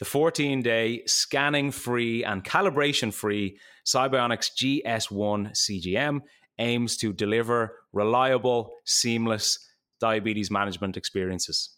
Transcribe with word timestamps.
The 0.00 0.06
14 0.06 0.62
day 0.62 1.02
scanning 1.06 1.70
free 1.70 2.24
and 2.24 2.42
calibration 2.42 3.12
free 3.12 3.58
Sibionics 3.86 4.50
GS1 4.56 5.52
CGM 5.52 6.22
aims 6.58 6.96
to 6.96 7.12
deliver 7.12 7.76
reliable, 7.92 8.72
seamless 8.86 9.58
diabetes 10.00 10.50
management 10.50 10.96
experiences. 10.96 11.76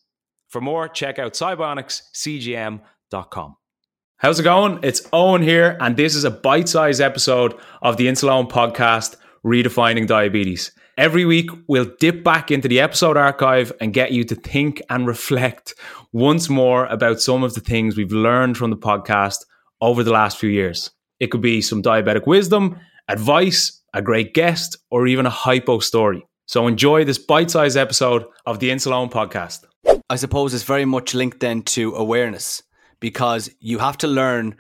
For 0.50 0.60
more, 0.60 0.86
check 0.86 1.18
out 1.18 1.32
sibionicscgm.com. 1.32 3.56
How's 4.18 4.38
it 4.38 4.44
going? 4.44 4.78
It's 4.84 5.08
Owen 5.12 5.42
here, 5.42 5.76
and 5.80 5.96
this 5.96 6.14
is 6.14 6.22
a 6.22 6.30
bite 6.30 6.68
sized 6.68 7.00
episode 7.00 7.58
of 7.82 7.96
the 7.96 8.06
Insuleoin 8.06 8.48
podcast, 8.48 9.16
Redefining 9.44 10.06
Diabetes. 10.06 10.70
Every 10.98 11.24
week, 11.24 11.48
we'll 11.68 11.90
dip 12.00 12.22
back 12.22 12.50
into 12.50 12.68
the 12.68 12.80
episode 12.80 13.16
archive 13.16 13.72
and 13.80 13.94
get 13.94 14.12
you 14.12 14.24
to 14.24 14.34
think 14.34 14.82
and 14.90 15.06
reflect 15.06 15.74
once 16.12 16.50
more 16.50 16.84
about 16.84 17.18
some 17.18 17.42
of 17.42 17.54
the 17.54 17.60
things 17.60 17.96
we've 17.96 18.12
learned 18.12 18.58
from 18.58 18.68
the 18.68 18.76
podcast 18.76 19.38
over 19.80 20.04
the 20.04 20.12
last 20.12 20.36
few 20.36 20.50
years. 20.50 20.90
It 21.18 21.30
could 21.30 21.40
be 21.40 21.62
some 21.62 21.82
diabetic 21.82 22.26
wisdom, 22.26 22.78
advice, 23.08 23.80
a 23.94 24.02
great 24.02 24.34
guest, 24.34 24.76
or 24.90 25.06
even 25.06 25.24
a 25.24 25.30
hypo 25.30 25.78
story. 25.78 26.26
So 26.44 26.66
enjoy 26.66 27.04
this 27.04 27.18
bite 27.18 27.50
sized 27.50 27.78
episode 27.78 28.26
of 28.44 28.58
the 28.58 28.68
Insuleoin 28.68 29.10
podcast. 29.10 29.64
I 30.10 30.16
suppose 30.16 30.52
it's 30.52 30.62
very 30.62 30.84
much 30.84 31.14
linked 31.14 31.40
then 31.40 31.62
to 31.62 31.94
awareness 31.94 32.62
because 33.00 33.48
you 33.60 33.78
have 33.78 33.96
to 33.98 34.08
learn 34.08 34.56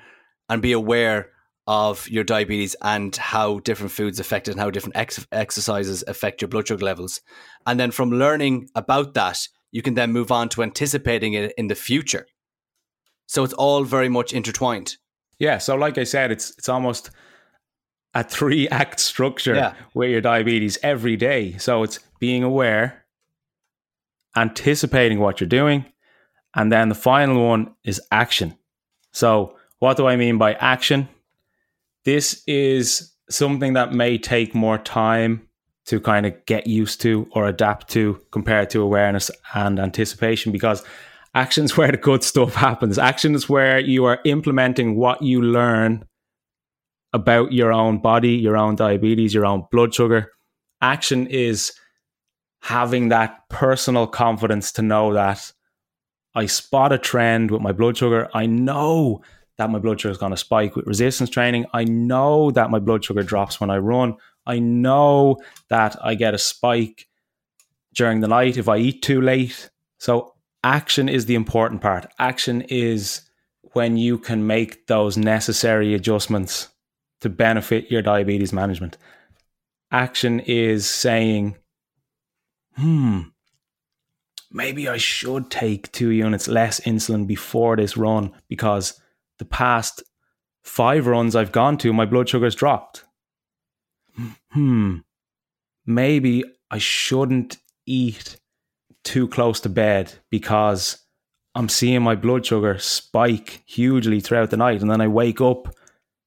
and 0.48 0.62
be 0.62 0.72
aware 0.72 1.28
of 1.72 2.06
your 2.10 2.22
diabetes 2.22 2.76
and 2.82 3.16
how 3.16 3.58
different 3.60 3.92
foods 3.92 4.20
affect 4.20 4.46
it 4.46 4.50
and 4.50 4.60
how 4.60 4.68
different 4.68 4.94
ex- 4.94 5.26
exercises 5.32 6.04
affect 6.06 6.42
your 6.42 6.48
blood 6.48 6.68
sugar 6.68 6.84
levels. 6.84 7.22
And 7.66 7.80
then 7.80 7.90
from 7.90 8.10
learning 8.10 8.68
about 8.74 9.14
that, 9.14 9.48
you 9.70 9.80
can 9.80 9.94
then 9.94 10.12
move 10.12 10.30
on 10.30 10.50
to 10.50 10.62
anticipating 10.62 11.32
it 11.32 11.54
in 11.56 11.68
the 11.68 11.74
future. 11.74 12.26
So 13.26 13.42
it's 13.42 13.54
all 13.54 13.84
very 13.84 14.10
much 14.10 14.34
intertwined. 14.34 14.98
Yeah. 15.38 15.56
So, 15.56 15.74
like 15.74 15.96
I 15.96 16.04
said, 16.04 16.30
it's 16.30 16.50
it's 16.58 16.68
almost 16.68 17.08
a 18.12 18.22
three 18.22 18.68
act 18.68 19.00
structure 19.00 19.54
yeah. 19.54 19.72
with 19.94 20.10
your 20.10 20.20
diabetes 20.20 20.76
every 20.82 21.16
day. 21.16 21.56
So 21.56 21.82
it's 21.84 22.00
being 22.18 22.42
aware, 22.42 23.06
anticipating 24.36 25.20
what 25.20 25.40
you're 25.40 25.48
doing, 25.48 25.86
and 26.54 26.70
then 26.70 26.90
the 26.90 26.94
final 26.94 27.48
one 27.48 27.74
is 27.82 27.98
action. 28.10 28.58
So, 29.12 29.56
what 29.78 29.96
do 29.96 30.06
I 30.06 30.16
mean 30.16 30.36
by 30.36 30.52
action? 30.52 31.08
This 32.04 32.42
is 32.46 33.12
something 33.30 33.74
that 33.74 33.92
may 33.92 34.18
take 34.18 34.54
more 34.54 34.78
time 34.78 35.48
to 35.86 36.00
kind 36.00 36.26
of 36.26 36.46
get 36.46 36.66
used 36.66 37.00
to 37.00 37.28
or 37.32 37.46
adapt 37.48 37.88
to 37.90 38.20
compared 38.30 38.70
to 38.70 38.80
awareness 38.80 39.30
and 39.54 39.80
anticipation 39.80 40.52
because 40.52 40.84
actions 41.34 41.76
where 41.76 41.90
the 41.90 41.96
good 41.96 42.22
stuff 42.22 42.54
happens. 42.54 42.98
Action 42.98 43.34
is 43.34 43.48
where 43.48 43.78
you 43.78 44.04
are 44.04 44.20
implementing 44.24 44.96
what 44.96 45.22
you 45.22 45.42
learn 45.42 46.04
about 47.12 47.52
your 47.52 47.72
own 47.72 47.98
body, 47.98 48.30
your 48.30 48.56
own 48.56 48.74
diabetes, 48.74 49.34
your 49.34 49.44
own 49.44 49.64
blood 49.70 49.94
sugar. 49.94 50.30
Action 50.80 51.26
is 51.26 51.72
having 52.62 53.08
that 53.08 53.48
personal 53.48 54.06
confidence 54.06 54.72
to 54.72 54.82
know 54.82 55.12
that 55.12 55.52
I 56.34 56.46
spot 56.46 56.92
a 56.92 56.98
trend 56.98 57.50
with 57.50 57.60
my 57.60 57.72
blood 57.72 57.96
sugar. 57.96 58.28
I 58.32 58.46
know 58.46 59.22
that 59.58 59.70
my 59.70 59.78
blood 59.78 60.00
sugar 60.00 60.12
is 60.12 60.18
going 60.18 60.30
to 60.30 60.36
spike 60.36 60.76
with 60.76 60.86
resistance 60.86 61.30
training. 61.30 61.66
I 61.72 61.84
know 61.84 62.50
that 62.52 62.70
my 62.70 62.78
blood 62.78 63.04
sugar 63.04 63.22
drops 63.22 63.60
when 63.60 63.70
I 63.70 63.78
run. 63.78 64.16
I 64.46 64.58
know 64.58 65.36
that 65.68 65.96
I 66.02 66.14
get 66.14 66.34
a 66.34 66.38
spike 66.38 67.08
during 67.94 68.20
the 68.20 68.28
night 68.28 68.56
if 68.56 68.68
I 68.68 68.78
eat 68.78 69.02
too 69.02 69.20
late. 69.20 69.70
So, 69.98 70.34
action 70.64 71.08
is 71.08 71.26
the 71.26 71.34
important 71.34 71.80
part. 71.80 72.06
Action 72.18 72.62
is 72.62 73.22
when 73.72 73.96
you 73.96 74.18
can 74.18 74.46
make 74.46 74.86
those 74.86 75.16
necessary 75.16 75.94
adjustments 75.94 76.68
to 77.20 77.28
benefit 77.28 77.90
your 77.90 78.02
diabetes 78.02 78.52
management. 78.52 78.98
Action 79.90 80.40
is 80.40 80.88
saying, 80.88 81.56
hmm, 82.76 83.20
maybe 84.50 84.88
I 84.88 84.96
should 84.96 85.50
take 85.50 85.92
two 85.92 86.10
units 86.10 86.48
less 86.48 86.80
insulin 86.80 87.26
before 87.26 87.76
this 87.76 87.96
run 87.96 88.32
because 88.48 89.00
the 89.42 89.48
past 89.48 90.04
five 90.62 91.08
runs 91.08 91.34
I've 91.34 91.50
gone 91.50 91.76
to, 91.78 91.92
my 91.92 92.06
blood 92.06 92.28
sugar's 92.28 92.54
dropped. 92.54 93.04
Hmm, 94.52 94.98
maybe 95.84 96.44
I 96.70 96.78
shouldn't 96.78 97.56
eat 97.84 98.36
too 99.02 99.26
close 99.26 99.58
to 99.60 99.68
bed 99.68 100.12
because 100.30 101.04
I'm 101.56 101.68
seeing 101.68 102.02
my 102.02 102.14
blood 102.14 102.46
sugar 102.46 102.78
spike 102.78 103.64
hugely 103.66 104.20
throughout 104.20 104.50
the 104.50 104.56
night. 104.56 104.80
And 104.80 104.88
then 104.88 105.00
I 105.00 105.08
wake 105.08 105.40
up 105.40 105.74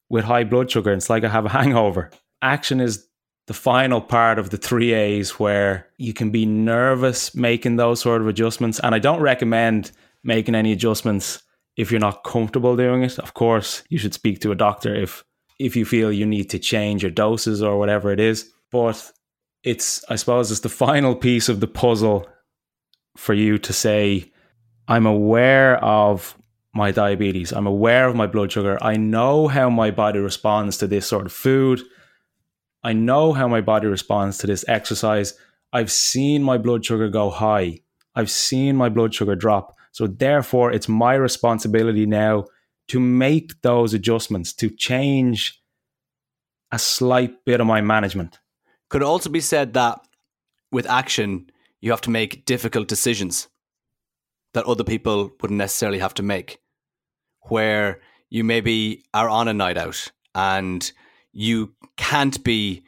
with 0.09 0.25
high 0.25 0.43
blood 0.43 0.69
sugar. 0.69 0.91
And 0.91 0.99
it's 0.99 1.09
like 1.09 1.23
I 1.23 1.29
have 1.29 1.45
a 1.45 1.49
hangover. 1.49 2.11
Action 2.41 2.81
is 2.81 3.07
the 3.47 3.53
final 3.53 4.01
part 4.01 4.39
of 4.39 4.49
the 4.49 4.57
three 4.57 4.91
A's 4.91 5.39
where 5.39 5.87
you 5.97 6.13
can 6.13 6.31
be 6.31 6.45
nervous 6.45 7.33
making 7.33 7.77
those 7.77 8.01
sort 8.01 8.21
of 8.21 8.27
adjustments. 8.27 8.81
And 8.81 8.93
I 8.93 8.99
don't 8.99 9.21
recommend 9.21 9.91
making 10.21 10.53
any 10.53 10.73
adjustments 10.73 11.41
if 11.78 11.91
you're 11.91 12.00
not 12.00 12.24
comfortable 12.24 12.75
doing 12.75 13.03
it. 13.03 13.19
Of 13.19 13.34
course, 13.34 13.84
you 13.90 13.97
should 13.97 14.13
speak 14.13 14.40
to 14.41 14.52
a 14.52 14.56
doctor 14.56 14.96
if 14.96 15.24
if 15.58 15.75
you 15.75 15.86
feel 15.86 16.12
you 16.12 16.25
need 16.25 16.50
to 16.50 16.59
change 16.59 17.02
your 17.02 17.12
doses 17.12 17.62
or 17.62 17.78
whatever 17.78 18.12
it 18.12 18.19
is. 18.19 18.52
But 18.72 19.12
it's 19.63 20.03
I 20.09 20.16
suppose 20.16 20.52
it's 20.52 20.62
the 20.62 20.69
final 20.69 21.16
piece 21.16 21.50
of 21.50 21.59
the 21.59 21.68
puzzle 21.68 22.28
for 23.18 23.34
you 23.34 23.58
to 23.58 23.74
say, 23.74 24.31
I'm 24.88 25.06
aware 25.06 25.84
of 25.84 26.38
my 26.74 26.91
diabetes. 26.91 27.53
I'm 27.53 27.68
aware 27.68 28.07
of 28.07 28.16
my 28.16 28.28
blood 28.28 28.52
sugar. 28.52 28.78
I 28.81 28.97
know 28.97 29.47
how 29.47 29.69
my 29.69 29.92
body 29.92 30.19
responds 30.19 30.78
to 30.78 30.88
this 30.88 31.07
sort 31.07 31.25
of 31.25 31.31
food. 31.31 31.81
I 32.84 32.94
know 32.94 33.34
how 33.34 33.47
my 33.47 33.62
body 33.62 33.88
responds 33.88 34.38
to 34.40 34.47
this 34.47 34.66
exercise. 34.68 35.34
I've 35.72 35.92
seen 35.92 36.44
my 36.44 36.57
blood 36.57 36.86
sugar 36.86 37.09
go 37.09 37.30
high. 37.30 37.80
I've 38.13 38.30
seen 38.30 38.75
my 38.75 38.90
blood 38.90 39.13
sugar 39.13 39.36
drop. 39.36 39.75
So, 39.95 40.07
therefore, 40.07 40.73
it's 40.73 40.89
my 40.89 41.13
responsibility 41.13 42.06
now 42.06 42.47
to 42.89 43.00
make 43.00 43.61
those 43.61 43.94
adjustments, 43.94 44.51
to 44.56 44.69
change 44.69 45.63
a 46.69 46.78
slight 46.78 47.45
bit 47.45 47.61
of 47.61 47.67
my 47.67 47.79
management. 47.79 48.39
Could 48.89 49.03
also 49.03 49.29
be 49.29 49.39
said 49.39 49.73
that 49.75 50.01
with 50.69 50.85
action, 50.85 51.50
you 51.80 51.92
have 51.92 52.01
to 52.01 52.09
make 52.09 52.44
difficult 52.44 52.89
decisions 52.89 53.47
that 54.53 54.65
other 54.65 54.83
people 54.83 55.31
wouldn't 55.42 55.59
necessarily 55.59 56.00
have 56.00 56.15
to 56.15 56.24
make, 56.24 56.59
where 57.44 58.01
you 58.30 58.44
maybe 58.44 59.01
are 59.13 59.30
on 59.30 59.47
a 59.47 59.53
night 59.53 59.77
out 59.77 60.12
and 60.33 60.92
you 61.31 61.74
can't 61.95 62.44
be 62.44 62.83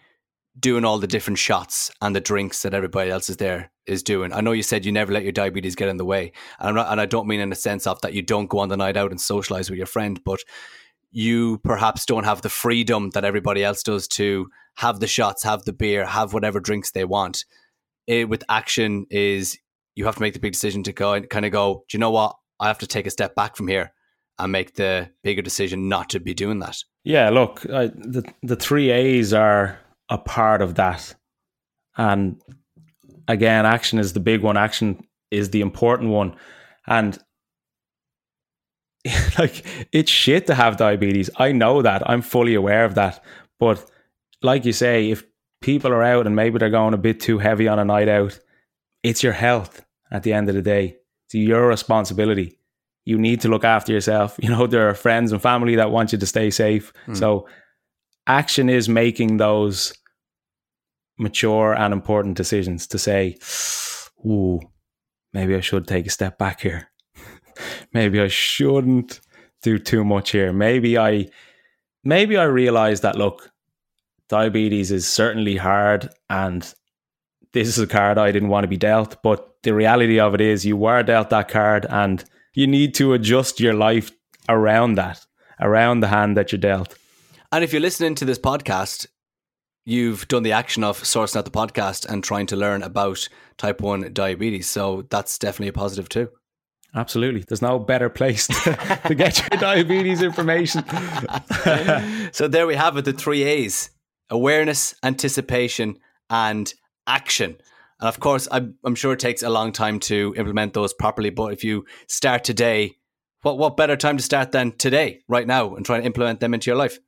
doing 0.60 0.86
all 0.86 0.98
the 0.98 1.08
different 1.08 1.38
shots 1.38 1.92
and 2.02 2.16
the 2.16 2.22
drinks 2.22 2.62
that 2.62 2.74
everybody 2.74 3.12
else 3.12 3.30
is 3.30 3.38
there 3.38 3.72
is 3.86 4.04
doing. 4.04 4.34
I 4.34 4.42
know 4.42 4.52
you 4.52 4.64
said 4.64 4.86
you 4.86 4.92
never 4.92 5.12
let 5.12 5.24
your 5.24 5.32
diabetes 5.32 5.76
get 5.76 5.90
in 5.90 5.98
the 5.98 6.06
way, 6.06 6.32
and, 6.60 6.76
not, 6.76 6.92
and 6.92 7.00
I 7.00 7.06
don't 7.06 7.28
mean 7.28 7.40
in 7.40 7.50
the 7.50 7.56
sense 7.56 7.88
of 7.88 8.02
that 8.02 8.14
you 8.14 8.22
don't 8.22 8.50
go 8.50 8.60
on 8.60 8.70
the 8.70 8.78
night 8.78 8.98
out 8.98 9.12
and 9.12 9.22
socialize 9.22 9.70
with 9.70 9.78
your 9.78 9.88
friend, 9.88 10.20
but 10.24 10.40
you 11.12 11.60
perhaps 11.60 12.06
don't 12.06 12.26
have 12.26 12.42
the 12.42 12.50
freedom 12.50 13.12
that 13.12 13.26
everybody 13.26 13.64
else 13.64 13.84
does 13.84 14.08
to 14.10 14.50
have 14.76 15.00
the 15.00 15.08
shots, 15.08 15.44
have 15.44 15.64
the 15.64 15.74
beer, 15.74 16.06
have 16.06 16.34
whatever 16.34 16.60
drinks 16.60 16.92
they 16.92 17.06
want. 17.06 17.46
It, 18.06 18.30
with 18.30 18.44
action 18.50 19.06
is 19.10 19.58
you 19.96 20.06
have 20.06 20.16
to 20.16 20.22
make 20.22 20.34
the 20.34 20.40
big 20.40 20.54
decision 20.54 20.84
to 20.84 20.94
go 20.94 21.14
and 21.14 21.30
kind 21.30 21.46
of 21.46 21.52
go, 21.52 21.86
do 21.90 21.98
you 21.98 22.00
know 22.00 22.12
what? 22.12 22.36
I 22.60 22.68
have 22.68 22.78
to 22.80 22.88
take 22.88 23.08
a 23.08 23.12
step 23.12 23.36
back 23.36 23.56
from 23.56 23.68
here 23.68 23.94
and 24.40 24.52
make 24.52 24.76
the 24.76 25.10
bigger 25.24 25.42
decision 25.42 25.90
not 25.90 26.10
to 26.12 26.20
be 26.20 26.34
doing 26.34 26.60
that. 26.60 26.78
Yeah, 27.04 27.30
look, 27.30 27.66
uh, 27.66 27.88
the 27.96 28.24
the 28.44 28.56
three 28.56 28.92
A's 28.92 29.34
are 29.34 29.80
a 30.10 30.18
part 30.18 30.62
of 30.62 30.76
that, 30.76 31.16
And 31.98 32.42
again, 33.28 33.66
action 33.66 34.00
is 34.00 34.14
the 34.14 34.20
big 34.20 34.42
one. 34.42 34.58
Action 34.58 35.06
is 35.32 35.50
the 35.50 35.62
important 35.62 36.10
one. 36.12 36.36
And 36.86 37.18
like 39.40 39.66
it's 39.92 40.12
shit 40.12 40.48
to 40.48 40.56
have 40.56 40.78
diabetes. 40.78 41.30
I 41.38 41.52
know 41.52 41.82
that. 41.82 42.10
I'm 42.10 42.22
fully 42.22 42.56
aware 42.56 42.86
of 42.86 42.96
that. 42.96 43.24
But 43.60 43.90
like 44.42 44.66
you 44.66 44.74
say, 44.74 45.12
if 45.12 45.24
people 45.62 45.92
are 45.92 46.04
out 46.04 46.26
and 46.28 46.36
maybe 46.36 46.58
they're 46.58 46.70
going 46.70 46.94
a 46.94 46.98
bit 46.98 47.20
too 47.20 47.40
heavy 47.40 47.68
on 47.68 47.80
a 47.80 47.86
night 47.86 48.08
out, 48.08 48.40
it's 49.04 49.24
your 49.24 49.34
health 49.34 49.86
at 50.12 50.24
the 50.24 50.34
end 50.34 50.50
of 50.50 50.56
the 50.56 50.62
day. 50.62 50.98
It's 51.26 51.36
your 51.36 51.68
responsibility. 51.68 52.60
You 53.06 53.18
need 53.18 53.42
to 53.42 53.50
look 53.50 53.64
after 53.64 53.92
yourself. 53.92 54.38
You 54.42 54.50
know, 54.50 54.68
there 54.68 54.90
are 54.90 54.94
friends 54.94 55.32
and 55.32 55.42
family 55.42 55.76
that 55.76 55.92
want 55.92 56.12
you 56.12 56.18
to 56.18 56.26
stay 56.26 56.50
safe. 56.50 56.94
Mm. 57.08 57.18
So 57.18 57.48
action 58.28 58.70
is 58.70 58.90
making 58.90 59.38
those 59.38 59.94
mature 61.18 61.74
and 61.74 61.94
important 61.94 62.38
decisions 62.38 62.88
to 62.88 63.00
say, 63.00 63.38
ooh, 64.26 64.60
maybe 65.34 65.56
I 65.56 65.62
should 65.62 65.88
take 65.88 66.06
a 66.06 66.12
step 66.12 66.38
back 66.38 66.62
here. 66.62 66.90
maybe 67.94 68.22
I 68.22 68.28
shouldn't 68.28 69.20
do 69.64 69.80
too 69.80 70.04
much 70.04 70.32
here. 70.32 70.54
Maybe 70.54 70.98
I 70.98 71.28
maybe 72.04 72.38
I 72.38 72.44
realize 72.44 73.02
that 73.02 73.18
look, 73.18 73.52
diabetes 74.30 74.92
is 74.92 75.08
certainly 75.08 75.58
hard 75.58 76.10
and 76.30 76.74
this 77.54 77.68
is 77.68 77.80
a 77.80 77.88
card 77.88 78.18
I 78.18 78.32
didn't 78.32 78.50
want 78.50 78.66
to 78.66 78.68
be 78.68 78.78
dealt, 78.78 79.22
but 79.24 79.56
the 79.64 79.74
reality 79.74 80.20
of 80.20 80.36
it 80.36 80.42
is 80.42 80.66
you 80.66 80.78
were 80.78 81.02
dealt 81.02 81.30
that 81.32 81.48
card 81.48 81.86
and 81.90 82.24
you 82.54 82.68
need 82.68 82.94
to 82.96 83.14
adjust 83.14 83.60
your 83.60 83.74
life 83.74 84.12
around 84.50 84.96
that, 84.96 85.26
around 85.60 86.02
the 86.02 86.08
hand 86.08 86.38
that 86.38 86.52
you're 86.52 86.60
dealt. 86.60 86.96
And 87.52 87.64
if 87.64 87.72
you're 87.72 87.82
listening 87.82 88.16
to 88.16 88.26
this 88.26 88.40
podcast, 88.40 89.08
you've 89.86 90.28
done 90.28 90.44
the 90.44 90.52
action 90.52 90.84
of 90.84 91.02
sourcing 91.02 91.38
out 91.38 91.46
the 91.46 91.52
podcast 91.52 92.06
and 92.06 92.22
trying 92.22 92.46
to 92.48 92.58
learn 92.58 92.84
about 92.84 93.30
type 93.58 93.80
1 93.80 94.12
diabetes. 94.12 94.68
So 94.68 95.06
that's 95.10 95.40
definitely 95.40 95.70
a 95.70 95.74
positive 95.74 96.10
too. 96.10 96.30
Absolutely. 96.94 97.46
There's 97.48 97.62
no 97.62 97.80
better 97.80 98.10
place 98.10 98.48
to, 98.48 99.00
to 99.06 99.16
get 99.16 99.40
your 99.40 99.60
diabetes 99.62 100.22
information. 100.22 100.84
so 102.34 102.50
there 102.50 102.68
we 102.68 102.76
have 102.76 102.98
it 102.98 103.06
the 103.06 103.14
three 103.14 103.44
A's 103.44 103.92
awareness, 104.30 104.94
anticipation, 105.04 105.98
and 106.30 106.74
action. 107.06 107.56
And 108.02 108.10
of 108.10 108.20
course, 108.20 108.48
I'm, 108.52 108.76
I'm 108.84 108.96
sure 108.96 109.14
it 109.14 109.20
takes 109.20 109.42
a 109.42 109.50
long 109.50 109.72
time 109.72 110.02
to 110.02 110.34
implement 110.38 110.74
those 110.74 110.94
properly. 110.94 111.30
But 111.30 111.54
if 111.54 111.64
you 111.64 111.86
start 112.08 112.44
today, 112.44 112.98
what, 113.44 113.58
what 113.58 113.78
better 113.78 113.96
time 113.96 114.18
to 114.18 114.24
start 114.24 114.52
than 114.52 114.74
today, 114.74 115.22
right 115.30 115.48
now, 115.48 115.76
and 115.76 115.86
try 115.86 116.00
to 116.00 116.06
implement 116.06 116.42
them 116.42 116.54
into 116.54 116.70
your 116.70 116.78
life? 116.78 117.00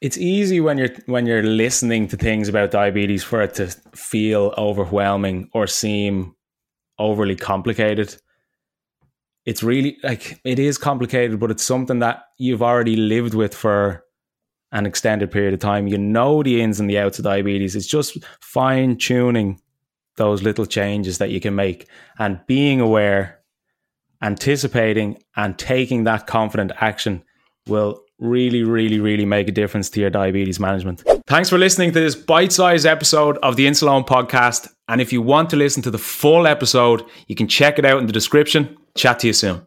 It's 0.00 0.18
easy 0.18 0.60
when 0.60 0.78
you're 0.78 0.94
when 1.06 1.26
you're 1.26 1.42
listening 1.42 2.08
to 2.08 2.16
things 2.16 2.48
about 2.48 2.70
diabetes 2.70 3.24
for 3.24 3.42
it 3.42 3.54
to 3.54 3.68
feel 3.94 4.54
overwhelming 4.56 5.50
or 5.52 5.66
seem 5.66 6.34
overly 6.98 7.34
complicated 7.34 8.16
it's 9.44 9.62
really 9.62 9.98
like 10.02 10.40
it 10.44 10.58
is 10.58 10.78
complicated, 10.78 11.38
but 11.38 11.50
it's 11.50 11.62
something 11.62 11.98
that 11.98 12.24
you've 12.38 12.62
already 12.62 12.96
lived 12.96 13.34
with 13.34 13.54
for 13.54 14.04
an 14.72 14.86
extended 14.86 15.30
period 15.30 15.54
of 15.54 15.60
time. 15.60 15.86
You 15.86 15.98
know 15.98 16.42
the 16.42 16.60
ins 16.60 16.80
and 16.80 16.88
the 16.88 16.98
outs 16.98 17.18
of 17.18 17.24
diabetes. 17.24 17.76
It's 17.76 17.86
just 17.86 18.16
fine 18.40 18.96
tuning 18.96 19.60
those 20.16 20.42
little 20.42 20.66
changes 20.66 21.18
that 21.18 21.30
you 21.30 21.40
can 21.40 21.54
make 21.54 21.88
and 22.18 22.40
being 22.46 22.80
aware, 22.80 23.40
anticipating, 24.22 25.22
and 25.36 25.58
taking 25.58 26.04
that 26.04 26.26
confident 26.26 26.72
action 26.80 27.22
will 27.66 28.02
really, 28.24 28.62
really, 28.62 29.00
really 29.00 29.24
make 29.24 29.48
a 29.48 29.52
difference 29.52 29.90
to 29.90 30.00
your 30.00 30.10
diabetes 30.10 30.58
management. 30.58 31.02
Thanks 31.26 31.48
for 31.48 31.58
listening 31.58 31.92
to 31.92 32.00
this 32.00 32.14
bite 32.14 32.52
sized 32.52 32.86
episode 32.86 33.38
of 33.38 33.56
the 33.56 33.66
Insuleoin 33.66 34.06
podcast. 34.06 34.68
And 34.88 35.00
if 35.00 35.12
you 35.12 35.22
want 35.22 35.50
to 35.50 35.56
listen 35.56 35.82
to 35.82 35.90
the 35.90 35.98
full 35.98 36.46
episode, 36.46 37.04
you 37.26 37.34
can 37.34 37.48
check 37.48 37.78
it 37.78 37.84
out 37.84 37.98
in 38.00 38.06
the 38.06 38.12
description. 38.12 38.76
Chat 38.94 39.20
to 39.20 39.26
you 39.28 39.32
soon. 39.32 39.66